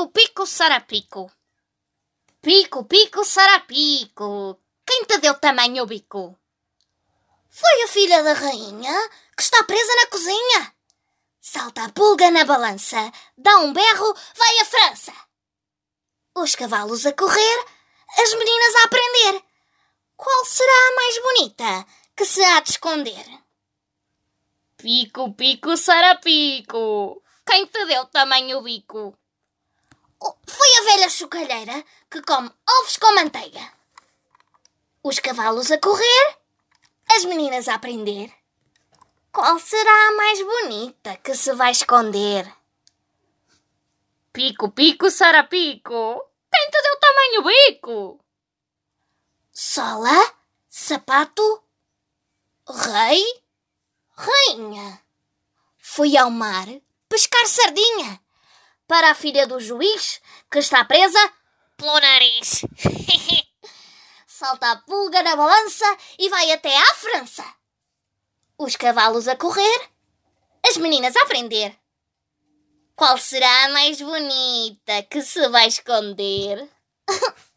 Pico, 0.00 0.12
pico, 0.12 0.46
sarapico. 0.46 1.30
Pico, 2.40 2.84
pico, 2.84 3.22
sarapico. 3.22 4.58
Quem 4.86 5.04
te 5.04 5.18
deu 5.18 5.34
tamanho 5.34 5.84
bico? 5.84 6.38
Foi 7.50 7.82
a 7.82 7.88
filha 7.88 8.22
da 8.22 8.32
rainha 8.32 9.10
que 9.36 9.42
está 9.42 9.62
presa 9.64 9.94
na 9.96 10.06
cozinha. 10.06 10.74
Salta 11.38 11.84
a 11.84 11.92
pulga 11.92 12.30
na 12.30 12.46
balança, 12.46 13.12
dá 13.36 13.58
um 13.58 13.74
berro, 13.74 14.14
vai 14.34 14.58
à 14.60 14.64
França. 14.64 15.12
Os 16.34 16.54
cavalos 16.54 17.04
a 17.04 17.12
correr, 17.12 17.64
as 18.22 18.32
meninas 18.32 18.74
a 18.76 18.84
aprender. 18.84 19.44
Qual 20.16 20.44
será 20.46 20.72
a 20.72 20.94
mais 20.94 21.22
bonita 21.22 21.86
que 22.16 22.24
se 22.24 22.42
há 22.42 22.60
de 22.60 22.70
esconder? 22.70 23.26
Pico, 24.78 25.34
pico, 25.34 25.76
sarapico. 25.76 27.22
Quem 27.44 27.66
te 27.66 27.84
deu 27.84 28.06
tamanho 28.06 28.62
bico? 28.62 29.14
Foi 30.20 30.76
a 30.76 30.82
velha 30.82 31.08
chocalheira 31.08 31.84
que 32.10 32.20
come 32.22 32.50
ovos 32.78 32.96
com 32.98 33.14
manteiga. 33.14 33.72
Os 35.02 35.18
cavalos 35.18 35.70
a 35.70 35.78
correr, 35.78 36.38
as 37.10 37.24
meninas 37.24 37.68
a 37.68 37.74
aprender. 37.74 38.30
Qual 39.32 39.58
será 39.58 40.08
a 40.08 40.16
mais 40.16 40.42
bonita 40.42 41.16
que 41.16 41.34
se 41.34 41.54
vai 41.54 41.70
esconder? 41.70 42.52
Pico, 44.32 44.70
pico, 44.70 45.10
sarapico. 45.10 46.22
Quem 46.52 46.70
te 46.70 46.82
deu 46.82 47.00
tamanho 47.00 47.42
bico? 47.42 48.20
Sola, 49.52 50.34
sapato, 50.68 51.62
rei, 52.68 53.42
rainha. 54.16 55.02
Fui 55.78 56.16
ao 56.16 56.30
mar 56.30 56.66
pescar 57.08 57.46
sardinha 57.46 58.20
para 58.90 59.12
a 59.12 59.14
filha 59.14 59.46
do 59.46 59.60
juiz 59.60 60.20
que 60.50 60.58
está 60.58 60.84
presa 60.84 61.32
pelo 61.76 62.00
nariz. 62.00 62.62
Salta 64.26 64.72
a 64.72 64.76
pulga 64.78 65.22
na 65.22 65.36
balança 65.36 65.84
e 66.18 66.28
vai 66.28 66.50
até 66.50 66.76
à 66.76 66.94
França. 66.94 67.44
Os 68.58 68.74
cavalos 68.74 69.28
a 69.28 69.36
correr, 69.36 69.90
as 70.68 70.76
meninas 70.76 71.14
a 71.14 71.22
aprender. 71.22 71.78
Qual 72.96 73.16
será 73.16 73.66
a 73.66 73.68
mais 73.68 74.02
bonita 74.02 75.04
que 75.04 75.22
se 75.22 75.48
vai 75.50 75.68
esconder? 75.68 76.68